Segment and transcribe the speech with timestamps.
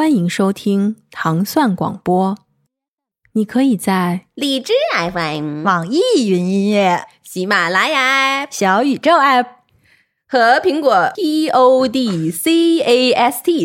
[0.00, 2.34] 欢迎收听糖蒜广播。
[3.34, 4.72] 你可以在荔枝
[5.12, 9.44] FM、网易云音乐、喜马拉雅 App 小宇宙 App
[10.26, 12.56] 和苹果 Podcast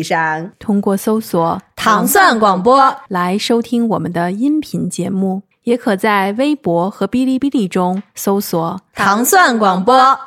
[0.02, 10.20] 上通过搜索“糖蒜广播”来收听我们的音频节目，也可在微博和哔哩哔哩中搜索“糖蒜广播”，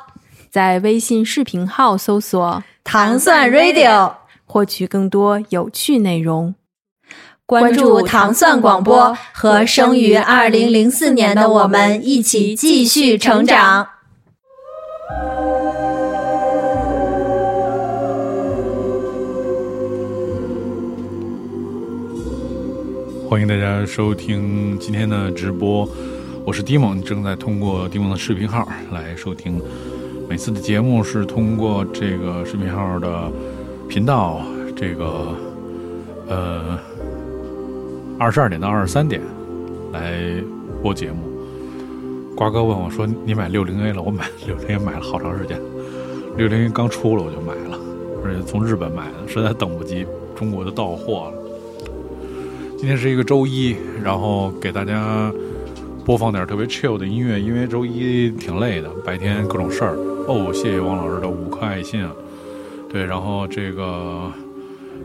[0.50, 4.14] 在微信视频号搜索“糖蒜 Radio”，
[4.50, 6.56] 获取更多有趣内容。
[7.46, 13.86] 关注糖蒜广播，和生于二零零四年的我们一起继续成长。
[23.28, 25.88] 欢迎大家收听今天的直播，
[26.44, 29.62] 我是迪蒙，正在通过迪蒙的视频号来收听。
[30.28, 33.30] 每次的节目是通过这个视频号的
[33.90, 34.40] 频道，
[34.76, 35.34] 这个
[36.28, 36.78] 呃
[38.20, 39.20] 二十二点到二十三点
[39.92, 40.22] 来
[40.80, 41.16] 播节目。
[42.36, 45.60] 瓜哥问我说：“你买六零 A 了？”我买六零 A 买了好长时间，
[46.36, 47.76] 六零 A 刚出了我就买了，
[48.24, 52.30] 而且从日本买的，实在等不及中国的到货了。
[52.78, 55.32] 今天是一个周一，然后给大家
[56.04, 59.96] 播放点特别 chill 的音乐，因为周一挺累的，白天各种事儿。
[60.28, 62.12] 哦，谢谢王老师的五颗爱心啊！
[62.92, 64.32] 对，然后这个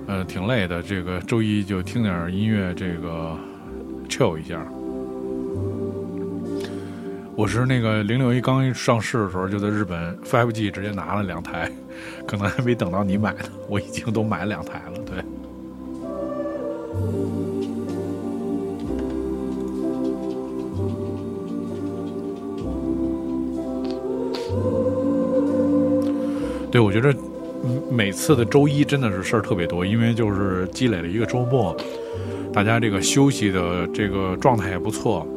[0.07, 3.37] 呃挺累的，这个周一就听点音乐，这个
[4.09, 4.65] chill 一下。
[7.35, 11.69] 我是那个零六一刚一上市的时候，就在日本 Five G 直接拿了两台，
[12.25, 15.23] 可能还没等到你买呢，我已经都买两台了，对。
[26.71, 27.13] 对，我觉得
[27.89, 31.75] 每次的周一真的是事儿特别多，因为就是积累了一个周末，
[32.53, 35.27] 大家这个休息的这个状态也不错。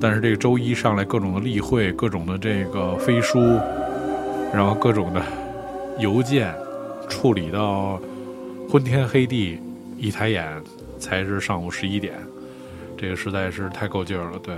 [0.00, 3.38] 但是这个周一上来各种的例会，各种的这个飞书，
[4.52, 5.22] 然后各种的
[5.98, 6.54] 邮件
[7.08, 8.00] 处理到
[8.68, 9.58] 昏天黑地，
[9.98, 10.46] 一抬眼
[10.98, 12.14] 才是上午十一点，
[12.96, 14.38] 这个实在是太够劲儿了。
[14.42, 14.54] 对，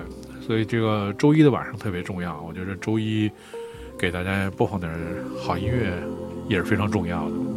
[0.46, 3.30] 所以这个周一的晚上特别重要，我觉得周一。
[3.98, 4.90] 给大家播放点
[5.38, 5.92] 好音乐
[6.52, 7.51] 也是非常重要的。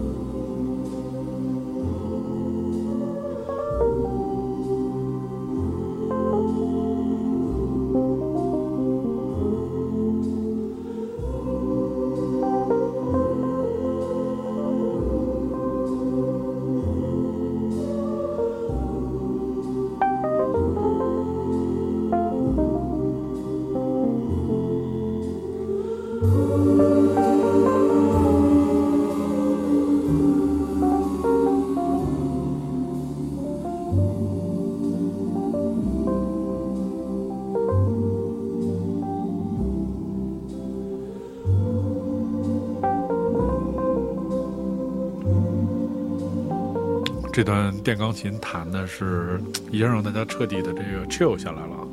[47.86, 49.40] 电钢琴弹的是
[49.72, 51.88] 已经让大家彻底的这个 chill 下来了，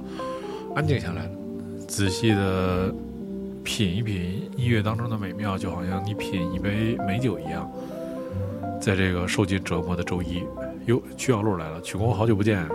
[0.75, 1.30] 安静下来了，
[1.86, 2.91] 仔细的
[3.62, 7.70] 品一品音乐当中的美妙，就好像你品一杯美酒一样。
[8.80, 10.42] 在这个受尽折磨的周一，
[10.86, 12.66] 哟，曲小路来了，曲工好久不见。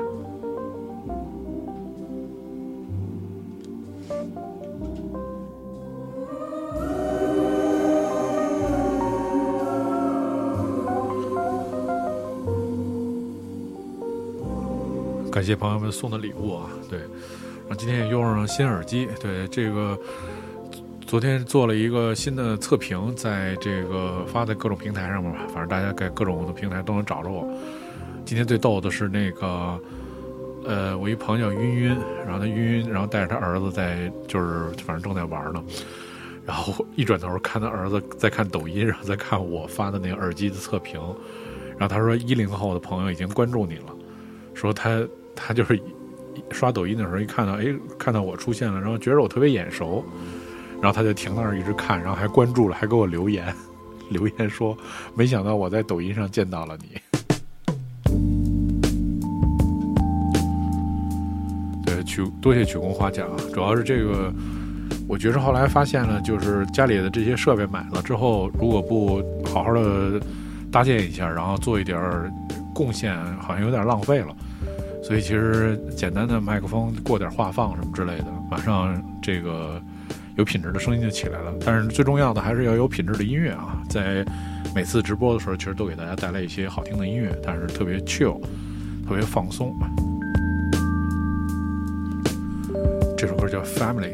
[15.38, 16.68] 感谢朋友们送的礼物啊！
[16.90, 19.08] 对，然后今天也用上了新耳机。
[19.22, 19.96] 对，这个
[21.06, 27.48] 昨天做了一个新的测评，在这个发在各种平台上面吧，反正大家在各种的平台都能找着我。
[28.26, 29.80] 今天最逗的是那个，
[30.66, 35.64] 呃，我一朋友晕晕，然后他晕晕，然后带着他儿子在，就是反正正在玩呢，
[36.48, 41.00] 然后一转头看他儿子在看抖音，然后在看我发的那个耳机的测评，
[41.78, 43.96] 然后他说一零后的朋友已经关注你了，
[44.56, 45.00] 说他。
[45.38, 45.80] 他就是
[46.52, 47.68] 刷抖音的时候，一看到哎，
[47.98, 50.04] 看到我出现了，然后觉得我特别眼熟，
[50.82, 53.54] 然后他就停那儿一直看，然后还关注了，还给我留言，
[54.10, 54.76] 留言说
[55.16, 57.00] 没想到我在抖音上见到了你。
[61.86, 64.34] 对，曲多谢曲工花奖啊，主要是这个，
[65.08, 70.20] 我觉着后来发现了，就是家里的这些设备买了之后，如果不好好的
[70.72, 72.00] 搭建一下，然后做一点
[72.74, 74.36] 贡献，好像有点浪费了。
[75.08, 79.82] 所以其实简单的麦克风过点话放什么之类的，马上这个
[80.36, 81.54] 有品质的声音就起来了。
[81.66, 84.26] 但是最重要的还是要有品质的音乐啊，在
[84.76, 88.38] 每次直播的时候，其实都给大家带来一些好听的音乐，但是特别 chill，
[89.08, 89.74] 特别放松。
[93.18, 94.12] 这首歌叫《Family》。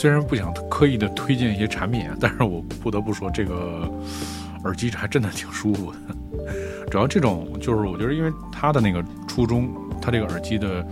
[0.00, 3.86] 虽然不想刻意的推荐一些产品啊，但是我不得不说，这个
[4.64, 5.98] 耳机还真的挺舒服的。
[6.90, 9.70] 主要这种就是我觉得，因为它的那个初衷，
[10.00, 10.82] 它这个耳机的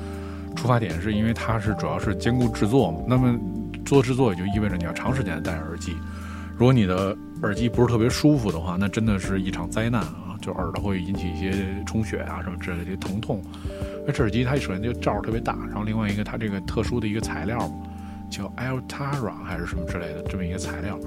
[0.54, 3.00] 出发点是因为它是主要是兼顾制作嘛。
[3.08, 3.34] 那么
[3.82, 5.96] 做制作也就意味着你要长时间戴耳机。
[6.58, 10.36] 如果你的耳机不是特别舒服的话，那真的是一场灾难啊！
[10.42, 13.42] 就耳朵会引起一些充血啊什么之类的疼痛。
[14.12, 17.58] 这耳机它首先就罩特别大，然后另外一个它这个特殊的一个材料。
[18.30, 20.98] 叫 Altara 还是什么之类的这么一个材料，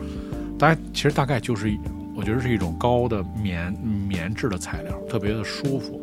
[0.58, 1.76] 大家其实大概就是，
[2.16, 3.72] 我觉得是一种高的棉
[4.08, 6.02] 棉质的材料，特别的舒服，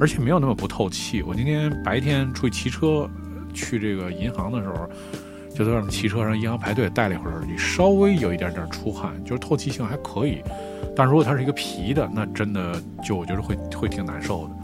[0.00, 1.22] 而且没有那么不透气。
[1.22, 3.08] 我今天白天出去骑车
[3.52, 4.88] 去这个银行的时候，
[5.54, 10.42] 就在外面骑车上银行排队戴了一会儿耳机，稍微有一点点出汗，就是透气性还可以。
[10.96, 14.54] 但如果它是一个皮的，那真的就我觉得会会挺难受的。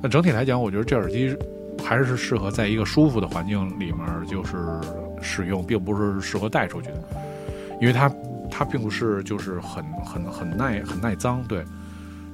[0.00, 1.36] 那整体来讲，我觉得这耳机
[1.84, 4.56] 还是适合在一个舒服的环境里面，就是。
[5.24, 7.04] 使用并不是适合带出去的，
[7.80, 8.12] 因为它
[8.50, 11.40] 它并不是就是很很很耐很耐脏。
[11.44, 11.64] 对，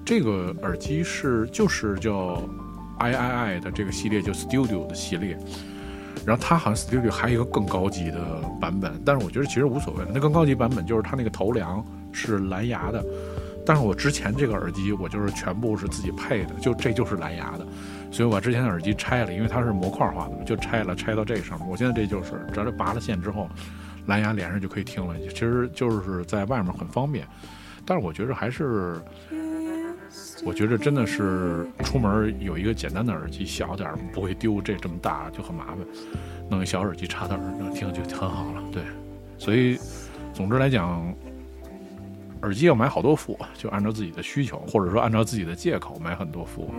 [0.07, 2.43] 这个耳机是就是叫
[2.99, 5.39] I I I 的这个系列，就 Studio 的系列。
[6.25, 8.25] 然后它好像 Studio 还有一个更高级的
[8.59, 10.05] 版本，但是我觉得其实无所谓。
[10.11, 13.05] 那更高级版本就是它那个头梁是蓝牙的，
[13.67, 17.67] 但是我之前这个耳机我就是全部是自己配的，就这就是蓝牙的。
[18.11, 21.69] 所以我把之前的耳机拆了，因为它是模块化的嘛，就拆了，拆到这上面。
[21.69, 23.49] 我现在这就是，只要拔了线之后，
[24.07, 25.15] 蓝牙连上就可以听了。
[25.29, 27.27] 其实就是在外面很方便，
[27.85, 29.01] 但是我觉得还是，
[30.45, 34.61] 我觉得真的是出门有一个简单的耳机，小点儿不会丢。
[34.61, 35.79] 这这么大就很麻烦，
[36.49, 38.63] 弄一小耳机插到耳朵听就很好了。
[38.73, 38.83] 对，
[39.37, 39.79] 所以
[40.33, 41.15] 总之来讲，
[42.43, 46.73] 耳机要买好多副，就按照自己的需求，或者说按照自己的借口买很多副。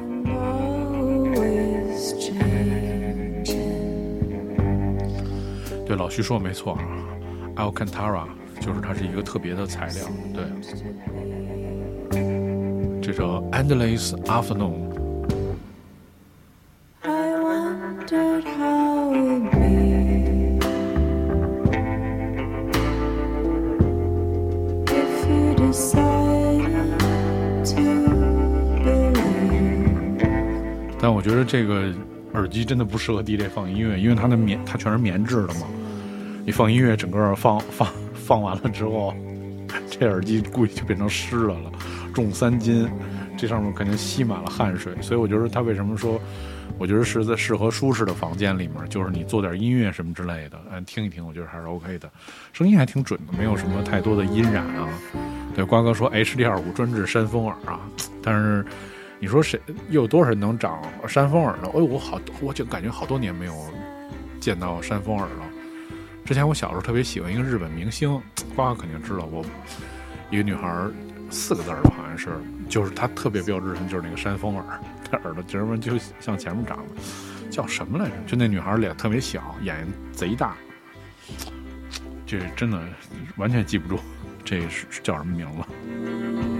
[5.86, 6.78] 对，老徐说的没错
[7.56, 8.26] ，Alcantara
[8.62, 10.08] 就是它是一个特别的材料。
[10.34, 10.44] 对，
[13.02, 14.89] 这首 Endless Afternoon。
[31.40, 31.92] 得这个
[32.34, 35.62] 耳机真的不适合 DJ 放音乐，因为它的棉，它全是棉质的嘛。
[36.46, 39.14] 你放音乐，整个放放放完了之后，
[39.90, 41.72] 这耳机估计就变成湿了了，
[42.14, 42.90] 重三斤，
[43.38, 44.94] 这上面肯定吸满了汗水。
[45.02, 46.20] 所以我觉得它为什么说，
[46.78, 52.10] 我觉得是在适合舒适的房间里面，就是你做点音乐什么之类的，嗯，听一听，我觉得还是 OK 的，
[52.54, 54.88] 声音还挺准的，没有什么太多的音染啊。
[55.56, 57.80] 对，瓜哥说 HD 二五专治扇风耳啊，
[58.24, 58.66] 但是。
[59.22, 61.64] 你说谁又有多少人能长山峰耳呢？
[61.74, 63.54] 哎，我好，我就感觉好多年没有
[64.40, 65.46] 见到山峰耳了。
[66.24, 68.22] 之前我小时候特别喜欢一个日本明星，
[68.56, 69.44] 瓜肯定知道，我
[70.30, 70.88] 一个女孩
[71.30, 72.30] 四个字儿吧，好像是，
[72.70, 74.80] 就是她特别标志性，就是那个山峰耳，
[75.12, 76.86] 她耳朵节儿就像前面长的，
[77.50, 78.16] 叫什么来着？
[78.26, 80.56] 就那女孩脸特别小，眼睛贼大，
[82.26, 82.82] 这真的
[83.36, 84.00] 完全记不住
[84.46, 86.59] 这是叫什么名字。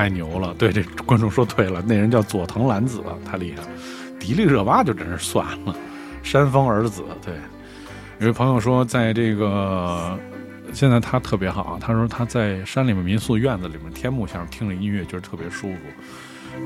[0.00, 0.54] 太牛了！
[0.54, 3.68] 对，这观众说对了，那人叫佐藤蓝子，太厉害了。
[4.18, 5.76] 迪丽热巴就真是算了，
[6.22, 7.04] 山峰儿子。
[7.22, 7.34] 对，
[8.18, 10.18] 有位朋友说，在这个
[10.72, 15.78] 现在他特别好，他说他在山里面民宿院子里面天幕下听着音乐，觉得特别舒服。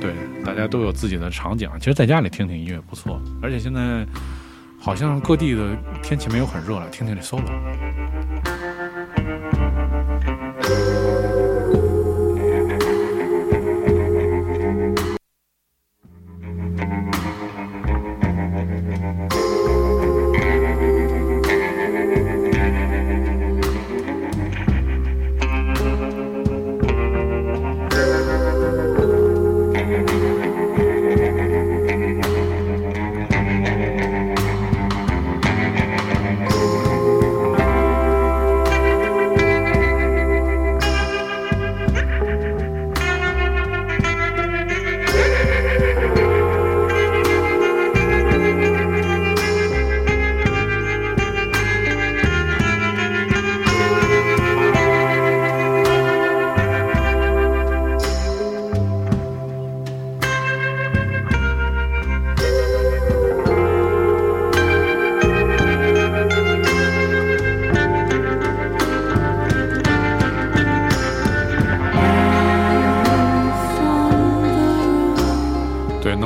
[0.01, 0.15] 对，
[0.45, 3.21] 大家都有自己的场景，其实在家里听听音乐不错。
[3.43, 4.07] 而且现在
[4.79, 7.43] 好像各地的天气没有很热了，听听这 solo。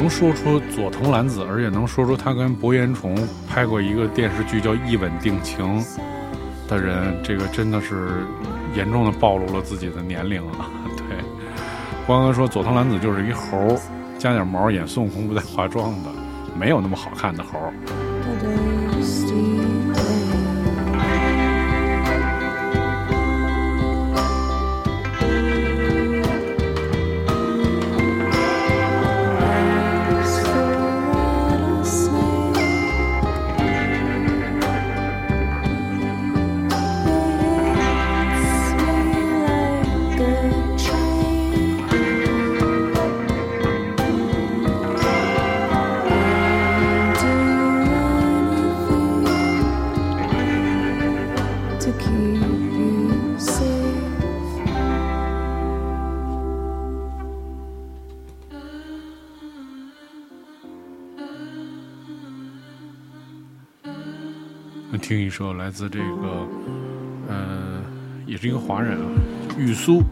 [0.09, 3.17] 说出佐藤蓝子，而且能说出他跟博彦崇
[3.49, 5.81] 拍过一个电视剧叫《一吻定情》
[6.69, 8.25] 的人，这个真的是
[8.75, 10.71] 严重的暴露了自己的年龄啊！
[10.97, 11.05] 对，
[12.07, 13.79] 光哥说佐藤蓝子就是一猴，
[14.19, 16.11] 加点毛演孙悟空不带化妆的，
[16.59, 17.59] 没有那么好看的猴。
[65.39, 66.49] 听一首来自这个，
[67.29, 67.81] 嗯，
[68.27, 69.07] 也是一个华人啊，
[69.57, 70.03] 玉苏，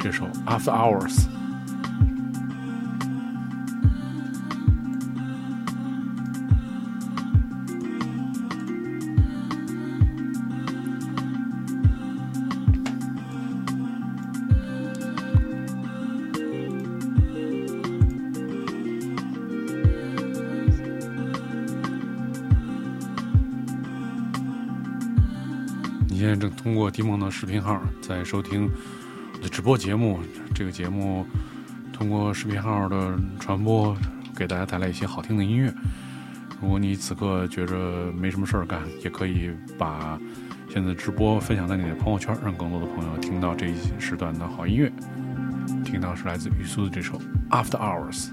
[0.00, 1.14] 这首《After Hours》。
[26.92, 28.70] 迪梦的视频号在收听
[29.34, 30.20] 我的直播节目。
[30.54, 31.26] 这个节目
[31.90, 33.96] 通过视频号的传播，
[34.36, 35.72] 给大家带来一些好听的音乐。
[36.60, 40.20] 如果你此刻觉着没什么事儿干，也可以把
[40.68, 44.92] 现在直播分享在你的朋友圈，让更多的朋友听到这一时段的好音乐。
[45.82, 47.18] 听到是来自于苏的这首
[47.50, 48.26] 《After Hours》。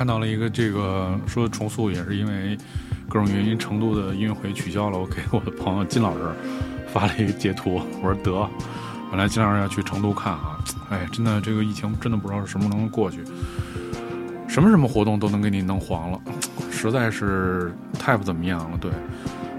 [0.00, 2.56] 看到了一个这个说重塑也是因为
[3.06, 4.98] 各种原因，成都的音乐会取消了。
[4.98, 6.20] 我给我的朋友金老师
[6.90, 8.48] 发了一个截图，我说得，
[9.10, 13.22] 本来金老师要去成都看啊，哎，真的这个疫情真的不知道是什么时候能过去，
[14.48, 16.18] 什么什么活动都能给你弄黄了，
[16.70, 18.78] 实在是太不怎么样了。
[18.78, 18.90] 对，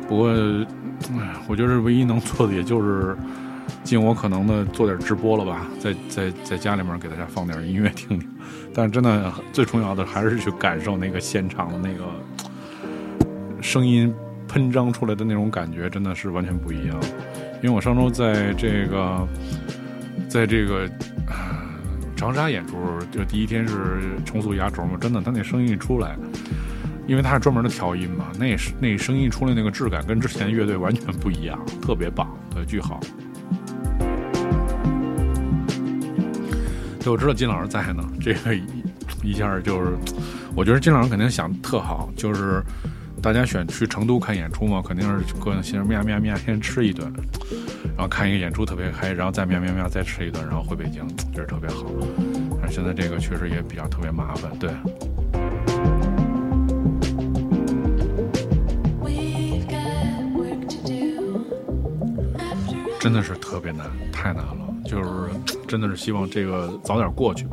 [0.10, 0.32] 不过
[1.20, 3.16] 哎，我觉得唯一能做的也就是
[3.84, 8.30] 尽我可能的做点直播了吧，在在在家里面给大家放点音乐听听。
[8.74, 12.06] 但真的最重要的还是去感受那个现场的那个
[13.62, 14.14] 声音
[14.48, 16.98] 喷张出来的那种感觉，真的是完全不一样。
[17.62, 19.28] 因为我上周在这个
[20.28, 20.90] 在这个
[22.16, 22.78] 长沙演出，
[23.12, 23.76] 就第一天是
[24.26, 26.16] 重塑压轴嘛，真的，他那声音一出来，
[27.08, 33.00] 因为他是专门的调音嘛，那那声音出来那个质感跟之前乐队完全不一样，特别棒，对，巨好。
[37.04, 38.64] 对，我知道金老师在呢，这个一
[39.24, 39.98] 一下就是，
[40.56, 42.64] 我觉得金老师肯定想特好，就是
[43.24, 47.12] 大家选去成都看演出嘛，肯定是各种先喵喵喵先吃一顿，
[47.96, 51.04] 然后看一个演出特别嗨，然后再喵喵喵再吃一顿，然后回北京，
[51.34, 51.86] 这是特别好。
[52.62, 54.70] 但是现在这个确实也比较特别麻烦，对。
[63.00, 64.71] 真的是特别难，太难了。
[64.92, 65.10] 就是
[65.66, 67.48] 真的是希望这个早点过去。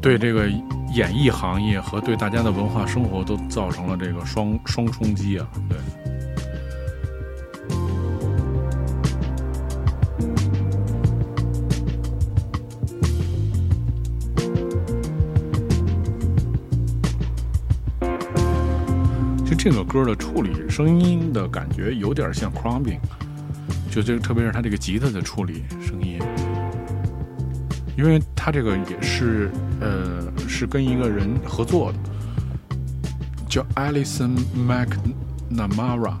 [0.00, 0.48] 对这个
[0.94, 5.76] 演艺行业和对大家的文化生活都造成了这个双双冲击啊，对。
[19.62, 23.29] 这个歌的处理声音的感觉有点像 c r u m b i n g
[23.90, 26.20] 就这个特别是他这个吉他的处理声音，
[27.98, 31.98] 因为他这个也是呃是跟一个人合作的，
[33.48, 36.14] 叫 Alison McNamara，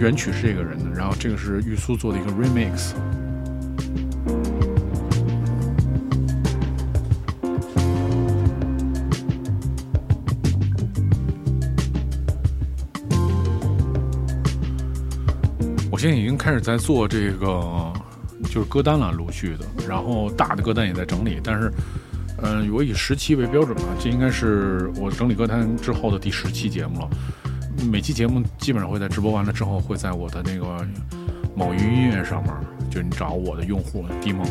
[0.00, 2.94] 原曲是这个人的，然后这个是玉苏做的一个 remix。
[16.44, 17.90] 开始在做这个，
[18.50, 21.72] 就是歌单了，陆续的，然后大的歌单也在整理，但是，
[22.42, 27.08] 嗯、我以十期为标准吧，这应该是我整理歌单之后的第十期节目了。
[27.90, 30.86] 每期节目基本上会在直播完了之后，会在我的那个
[31.56, 32.52] 某音音乐上面，
[32.90, 34.46] 就你找我的用户 D 梦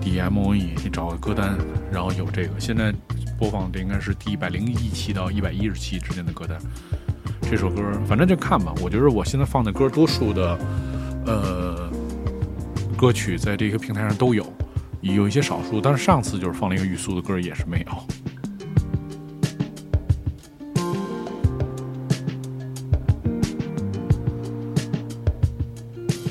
[0.00, 1.58] D M O E，你找歌单，
[1.90, 2.50] 然后有这个。
[2.60, 2.94] 现在
[3.36, 6.56] 播放的应该是第一百零一期到一百一十期之间的歌单。
[7.50, 8.72] 这首歌，反正就看吧。
[8.80, 10.56] 我觉得我现在放的歌，多数的
[11.26, 11.90] 呃
[12.96, 14.46] 歌曲在这个平台上都有，
[15.00, 18.04] 有一些少数，但是上次就是放了一个玉苏的歌，也是没有。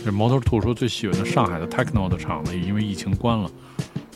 [0.04, 3.50] 这毛头兔说最喜欢的上海的 techno 的场子，因为疫情关了，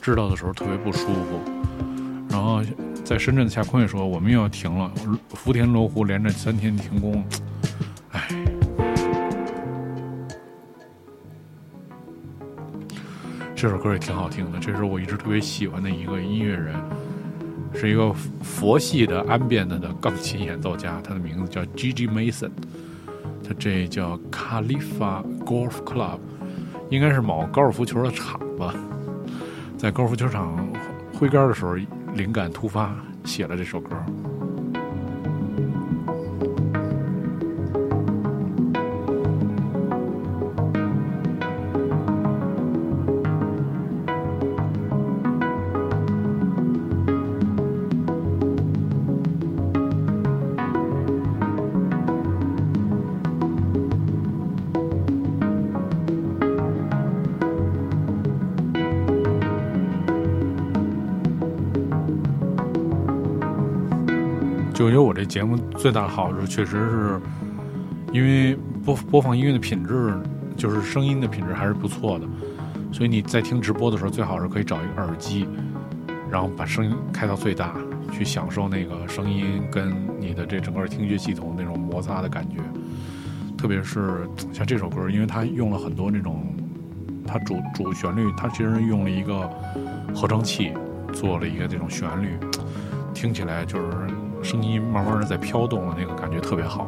[0.01, 1.39] 知道的时候特别不舒服。
[2.29, 2.61] 然后
[3.03, 4.91] 在深圳的夏坤也说我们又要停了，
[5.29, 7.23] 福田罗湖连着三天停工，
[13.65, 16.75] 这首歌也挺好听的，这是我一直特别喜欢的一个音乐人，
[17.73, 22.51] 是一个佛系的安变的的钢琴演奏家，他的名字叫 Gigi Mason，
[23.43, 26.19] 他这叫 kalifa Golf Club，
[26.91, 28.75] 应该是某高尔夫球的场吧，
[29.79, 30.55] 在高尔夫球场
[31.11, 31.73] 挥杆的时候
[32.13, 33.95] 灵感突发，写了这首歌。
[65.25, 67.21] 节目最大的好处，确实是
[68.13, 70.13] 因为播播放音乐的品质，
[70.55, 72.27] 就是声音的品质还是不错的，
[72.91, 75.47] 所以你在听直播的时候，最好是可以找一个耳机，
[76.29, 77.75] 然后把声音开到最大，
[78.11, 82.57] 去享受那个声音跟你的这整个听觉系统那种摩擦的感觉。
[83.57, 86.45] 特别是像这首歌，因为它用了很多那种，
[87.25, 89.49] 它主主旋律，它其实用了一个
[90.13, 90.71] 合成器
[91.11, 92.37] 做了一个这种旋律，
[93.13, 94.04] 听起来就是。
[94.45, 96.87] 声音慢慢的在飘动的那个感觉特别好。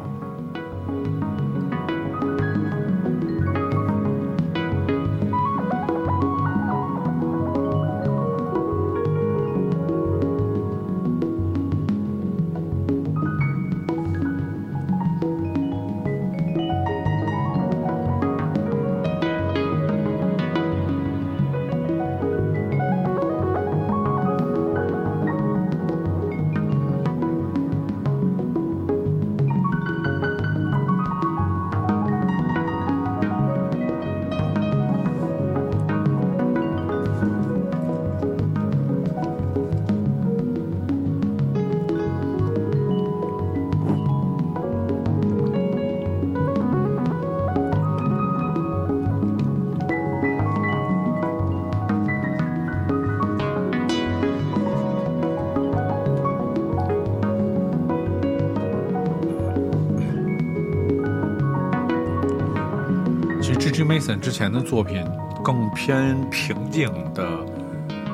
[64.08, 65.04] 但之前的作品
[65.44, 67.28] 更偏平静的、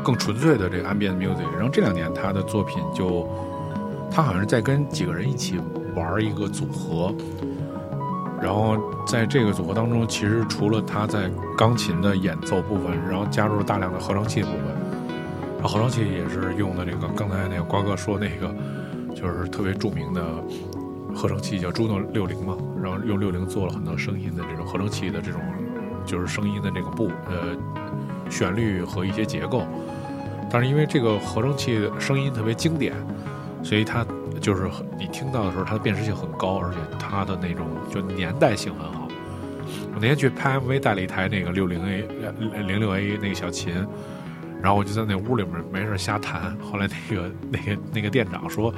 [0.03, 3.29] 更纯粹的这个 ambient music，然后这两年他的作品就，
[4.11, 5.61] 他好像是在跟几个人一起
[5.95, 7.15] 玩一个组合，
[8.43, 8.77] 然后
[9.07, 14.67] 在这个组合当中，其实除了他在钢琴的演奏部分，然后加入了大量的合成器部分，
[15.59, 18.53] 然后合成器也是用的这个刚才那个瓜哥说那个，
[19.15, 20.21] 就是特别著名的。
[21.17, 25.41] 合成器叫 Juno 六零嘛，然后用六零做了很多声音的这种合成器的这种，
[26.05, 27.57] 就是声音的这个部呃
[28.31, 29.65] 旋律和一些结构。
[30.51, 32.95] 但是因为这个合成器声音特别经典，
[33.63, 34.07] 所以它
[34.41, 39.09] 就是你听到的时候，它的辨识性很高，而且它的那种就年代性很好。
[39.95, 42.05] 我那天去拍 MV 带了一台那个六零 A
[42.67, 43.75] 零六 A 那个小琴，
[44.63, 46.57] 然后我就在那屋里面没事瞎弹。
[46.59, 48.73] 后来那个 那个那个店长说。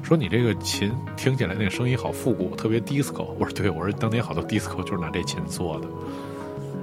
[0.00, 3.24] 说你这个琴听起来那个声音好复古，特别 disco。
[3.38, 5.88] 我说对，我说当年好多 disco 就是拿这琴做的。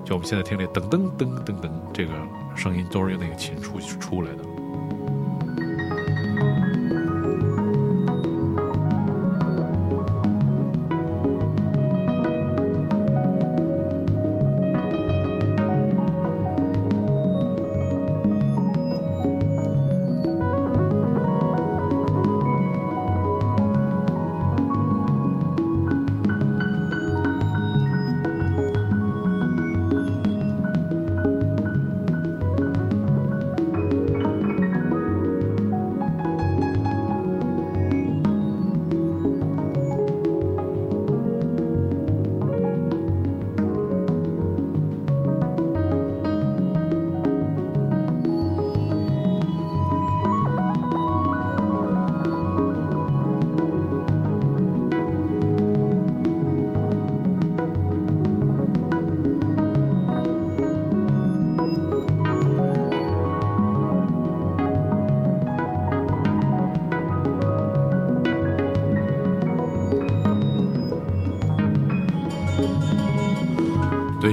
[0.06, 2.14] 就我们现在听这噔噔噔噔噔这个
[2.56, 4.55] 声音，都是用那个琴出出来的。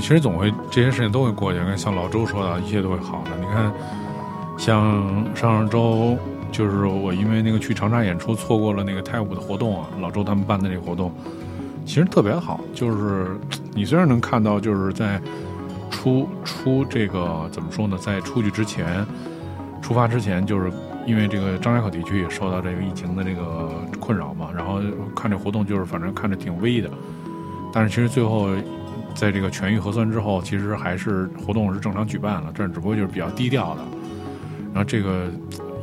[0.02, 1.60] 其实总会这些事情都会过去。
[1.60, 3.30] 跟像老周说的，一切都会好的。
[3.38, 3.72] 你看，
[4.58, 6.18] 像上周
[6.50, 11.12] 就是我因为那个去长沙演出错过了那个泰舞的活动啊，老周他们办的这个活动，
[11.86, 12.60] 其实特别好。
[12.74, 13.38] 就是
[13.74, 15.22] 你虽然能看到，就是在
[15.88, 19.06] 出出这个怎么说呢，在出去之前，
[19.80, 20.72] 出发之前，就是
[21.06, 24.80] 因为这个张家口地区也受到这个疫情的这个困扰嘛，然后
[25.14, 26.90] 看这活动就是反正看着挺危的，
[27.72, 28.48] 但是其实最后。
[29.14, 33.82] 在这个痊愈核酸之后，其实还是活动是正常举办了，这只不过就是比较低调的。
[34.74, 35.26] 然后这个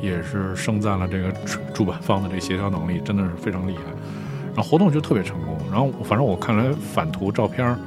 [0.01, 1.31] 也是盛赞了这个
[1.73, 3.83] 主办方的这协调能力，真的是非常厉害。
[4.47, 5.57] 然后活动就特别成功。
[5.71, 7.77] 然后反正我看来反图照片，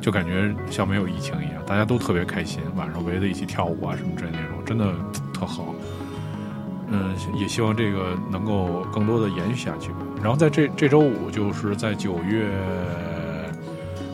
[0.00, 4.92] 就感觉像没有疫情一样，大家都特别开心，晚上围在一起跳舞啊什么之类那种，真的
[5.34, 5.74] 特好。
[6.88, 9.90] 嗯，也希望这个能够更多的延续下去。
[10.22, 12.48] 然后在这这周五，就是在九月。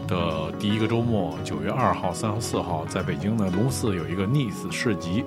[0.07, 5.25] 的第一个周末，九月二号、三号、四号，在北京的龙寺有一个 Nice 市集，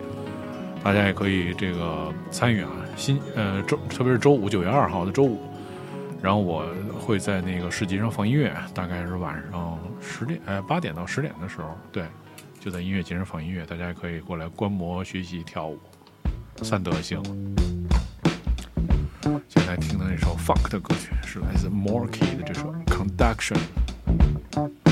[0.84, 2.70] 大家也可以这个参与啊。
[2.96, 5.40] 新呃周，特别是周五，九月二号的周五，
[6.22, 6.66] 然后我
[7.00, 12.06] 会在那个市集上放音乐，大概是晚上十点，呃八点到十点的时候，对，
[12.60, 15.78] 就在音乐节上放音乐，大家也可以过来观摩、学习、跳舞，
[16.62, 17.22] 三德行。
[19.50, 23.58] 现在听的那首 Funk 的歌曲是来自 Morky 的这首 Conduction。
[24.06, 24.85] Thank you.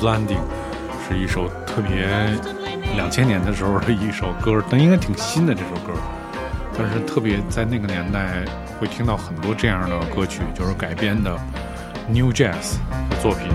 [0.00, 0.38] Landing》，
[1.08, 2.06] 是一首特别
[2.96, 5.92] 两千年的时候的一首歌，但应该挺新的这首歌。
[6.76, 8.44] 但是特别在那个年代
[8.78, 11.36] 会听到很多这样的歌曲，就是改编的
[12.08, 12.76] New Jazz
[13.10, 13.48] 的作品。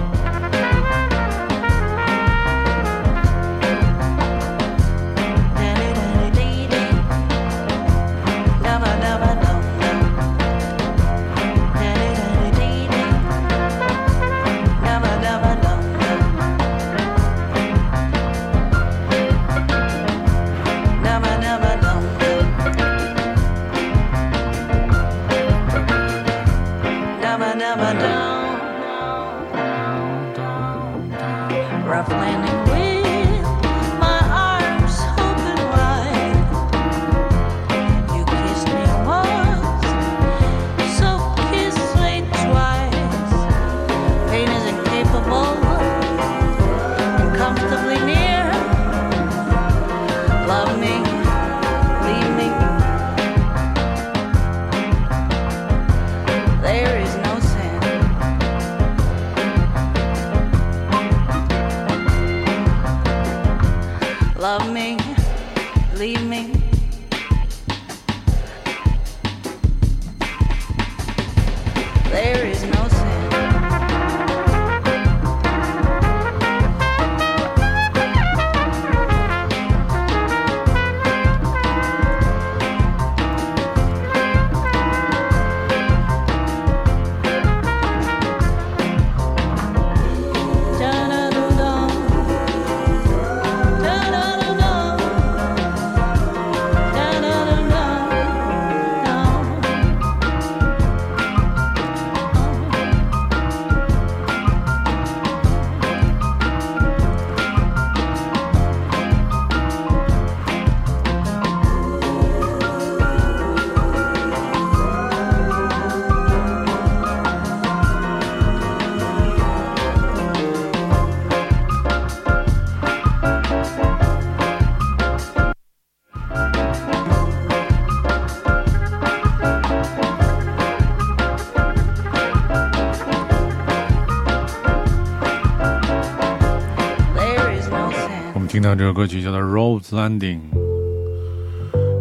[138.93, 140.39] 歌曲叫做《Road Landing》，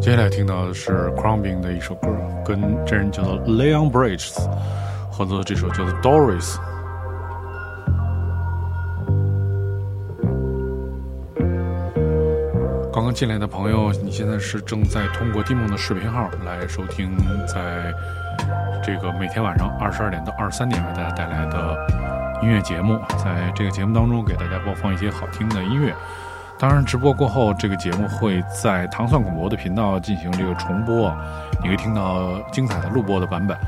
[0.00, 2.08] 接下来听到的是 Crumbing 的一首歌，
[2.44, 4.38] 跟这人叫做 Leon Bridges
[5.10, 6.54] 合作的这首叫做《Doris》。
[12.92, 17.90] 刚刚进来的朋友，你现在是正在通过蒂梦的视频号来收听，在
[18.84, 21.74] 这个每天晚上二十二点到二十三点为大家带来的
[22.42, 25.94] 音乐节目，在这个节目当中给大家播放一些好听的音乐。
[26.62, 31.12] 当然，直播过后，这个节目会在糖蒜广播的频道进行这个重播，
[31.60, 33.58] 你可以听到精彩的录播的版本。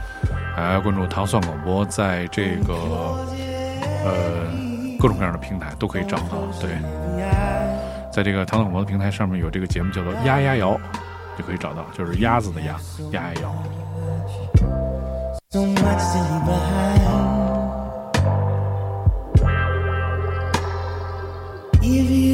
[0.57, 2.72] 来关注糖蒜广播，在这个
[4.04, 4.46] 呃
[4.96, 6.38] 各种各样的平台都可以找到。
[6.61, 6.70] 对，
[8.12, 10.80] 在这个糖蒜广播的平台上面有这个节目叫做“鸭鸭摇”，
[11.37, 12.76] 就可以找到，就是鸭子的鸭，
[13.11, 13.52] 鸭鸭摇。
[21.87, 22.34] If you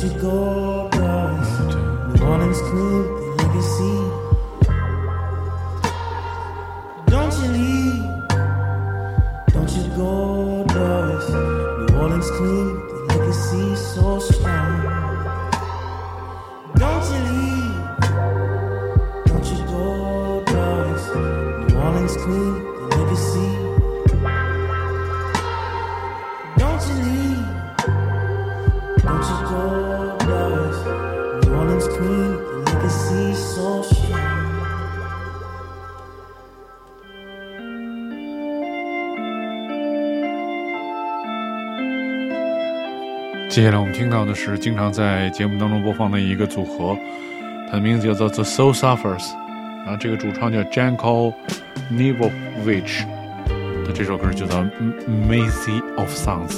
[0.00, 0.47] to go
[43.58, 46.96] 接下来我们听到的是经常在节目当中播放的一个组合，
[47.66, 49.32] 它的名字叫做 The Soul Suffers，
[49.84, 51.34] 然后这个主唱叫 Janko
[51.90, 53.04] Nivovich，
[53.84, 54.62] 那这首歌就叫
[55.28, 56.52] 《Mazy of Sounds》。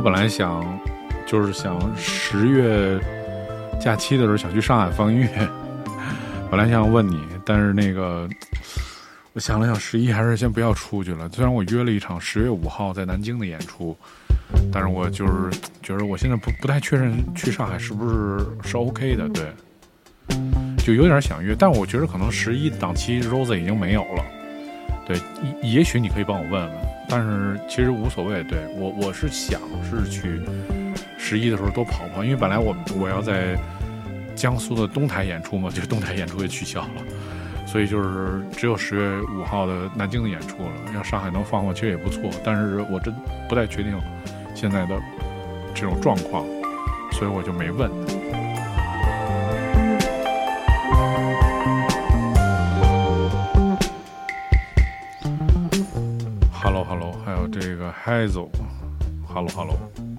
[0.00, 0.64] 我本来想，
[1.26, 2.98] 就是想十月
[3.78, 5.28] 假期的时候想去上海放音乐，
[6.50, 8.26] 本来想问你，但是那个
[9.34, 11.28] 我想了想，十一还是先不要出去了。
[11.28, 13.94] 虽然我约了一场十月五号在南京的演出，
[14.72, 15.50] 但是我就是
[15.82, 19.52] 觉得我现在不不太确认去上海是不是是 OK 的，对，
[20.78, 24.24] 就有点想约，但我觉得可能十一档期 Rose 已经没有了，
[25.06, 25.20] 对，
[25.62, 26.70] 也许你可以帮我问问，
[27.10, 30.40] 但是其实无所谓，对我我是想是去
[31.18, 33.58] 十一的时候多跑跑，因为本来我我要在
[34.36, 37.02] 江苏的东台演出嘛， 就东台演出也取消了。
[37.66, 43.14] 所以就是只有十月五号的南京的演出了，要上海能放放其实也不错，但是我真
[43.48, 43.96] 不太确定
[44.54, 44.96] 现在的
[45.74, 46.44] 这种状况，
[47.12, 47.90] 所以我就没问。
[57.50, 58.48] 这个嗨走，
[59.26, 60.09] 哈喽哈喽。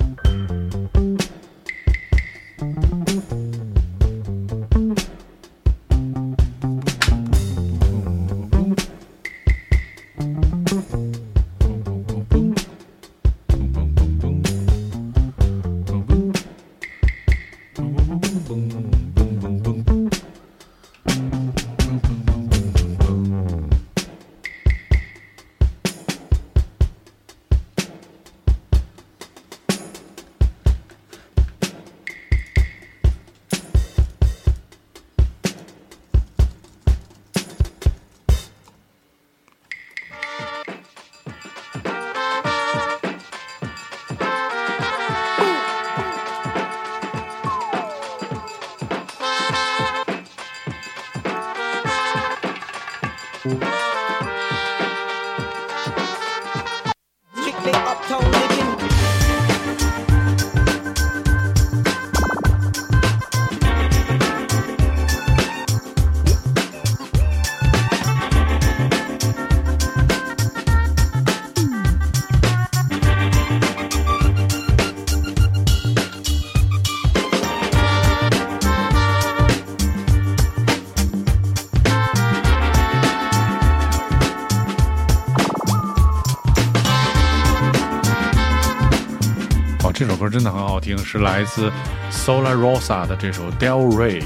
[90.31, 91.69] 真的很好听，是来自
[92.09, 94.23] Solar Rosa 的这首 Del Rey。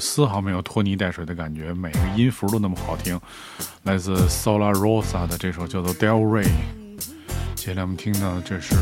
[0.00, 3.20] 丝毫没有拖泥带水的感觉，每个音符都那么好听。
[3.84, 6.44] 来自 Sola Rosa 的这首叫做《Del Rey》。
[7.54, 8.74] 接下来我们听到的这是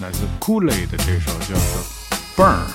[0.00, 1.56] 来自 Coolie 的这首叫做
[2.36, 2.66] 《Burn》。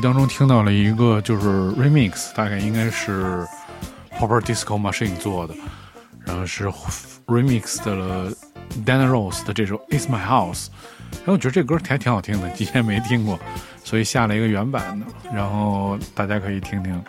[0.00, 3.46] 当中听到了一个就是 remix，大概应该是
[4.18, 5.54] Popper Disco Machine 做的，
[6.24, 6.66] 然后是
[7.26, 8.30] remix 的了
[8.84, 10.68] Dana Rose 的这首 It's My House，
[11.12, 13.38] 然后我觉得这歌还挺好听的，之前没听过，
[13.84, 17.02] 所以下了一个原版的，然后大家可以听听。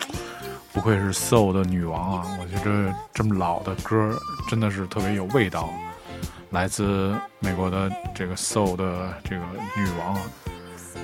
[0.74, 2.38] 不愧是 soul 的女王啊！
[2.40, 4.16] 我觉得这么老的歌
[4.48, 5.68] 真的是特别有味道。
[6.52, 9.42] 来自美国的这个 soul 的这个
[9.76, 10.22] 女王啊，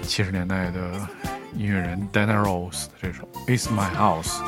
[0.03, 1.07] 七十年代的
[1.56, 4.38] 音乐人 Dana Rose 的这首《It's My House》。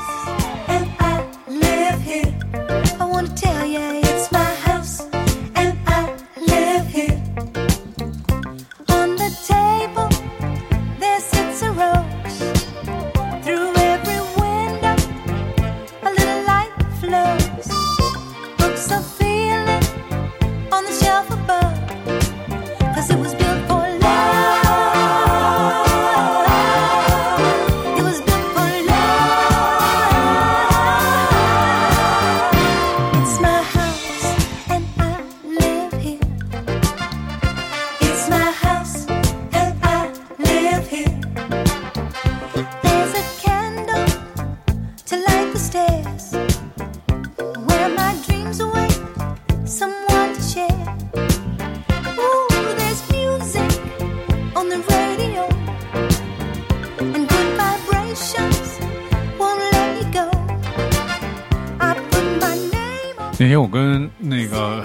[63.55, 64.83] 天我跟那个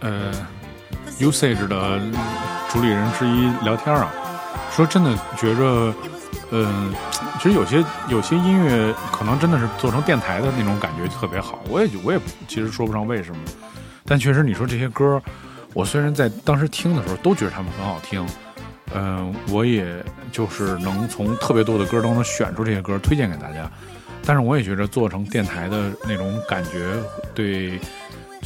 [0.00, 0.32] 呃
[1.20, 2.00] Usage 的
[2.70, 4.10] 主理人之一聊天啊，
[4.72, 5.94] 说真的觉着，
[6.50, 6.94] 嗯、
[7.38, 11.62] 其实有些有些音乐可能真的是做成电台的那种感觉特别好。
[11.68, 13.42] 我也我也其实说不上为什么，
[14.06, 15.20] 但确实你说这些歌，
[15.74, 18.26] 我虽然在当时听的时候都觉得他们很好听，
[18.94, 20.02] 嗯、我也
[20.32, 23.70] 就是能从特别多的歌当中选出这些歌推荐给大家。
[24.28, 26.90] 但是我也觉得做成电台的那种感觉，
[27.32, 27.78] 对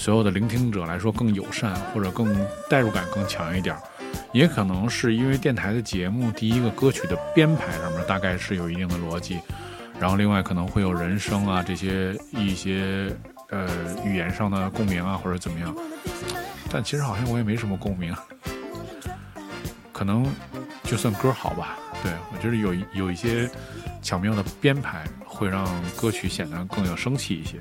[0.00, 2.34] 所有的聆听者来说更友善，或者更
[2.70, 3.82] 代入感更强一点儿。
[4.32, 9.38] 也可能是因为电台的节目，第一个歌曲的编排上面大概是有一定的逻辑，
[10.00, 13.14] 然后另外可能会有人声啊这些一些
[13.50, 13.68] 呃
[14.02, 15.76] 语言上的共鸣啊或者怎么样。
[16.70, 18.16] 但其实好像我也没什么共鸣，
[19.92, 20.26] 可能
[20.84, 21.76] 就算歌好吧。
[22.02, 23.50] 对我觉得有有一些
[24.00, 27.60] 巧妙的编排会让歌曲显得更有生气一些。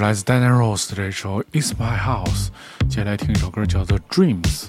[0.00, 4.68] 来自 Dana Rose 的这首《It's My House》，接下来听一首歌叫做《Dreams》。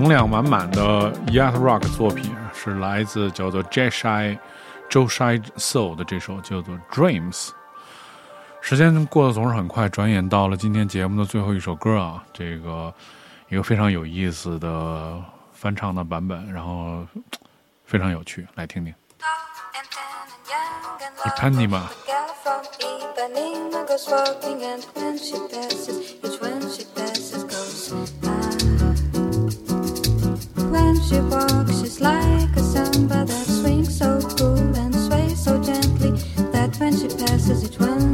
[0.00, 7.48] 能量满满的 Yacht Rock 作品是来自叫做 Jesse，Josie Soul 的这首叫做 "Dreams"。
[8.60, 12.94] 时间过得总是很快，转眼到了今天节目的最后一首歌啊，这个
[13.48, 15.20] 一个非常有意思的
[15.52, 17.04] 翻唱的版本，然后
[17.84, 18.94] 非常有趣，来听听。
[21.24, 21.90] 你看你吧。
[30.70, 36.10] When she walks, she's like a samba that swings so cool and sways so gently
[36.52, 38.07] that when she passes, each one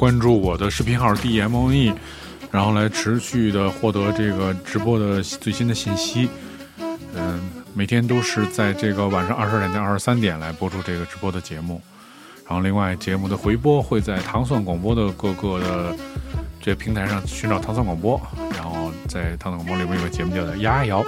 [0.00, 1.94] 关注我的视频号 DMOE，
[2.50, 6.26] 然后来持续的获得这个直播的最新的信息。
[7.14, 7.38] 嗯，
[7.74, 11.78] 每天都是在这个晚上二十点到二十三点来播出这个直播的节目。
[12.48, 15.94] 然后，另外节目的回播会在糖蒜广播的各个的
[16.62, 18.18] 这平台上寻找糖蒜广播，
[18.56, 21.04] 然后在糖蒜广播里面有个节目叫做丫摇，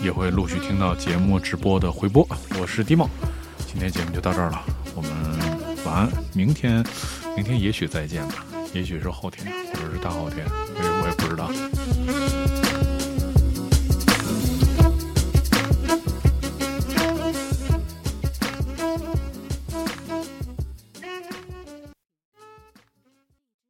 [0.00, 2.24] 也会陆续听到节目直播的回播。
[2.60, 3.08] 我是迪梦，
[3.66, 4.62] 今天节目就到这儿了，
[4.94, 5.10] 我们
[5.84, 6.84] 晚安，明天
[7.36, 8.44] 明天也许再见吧。
[8.72, 10.46] 也许是后天或者是大后天，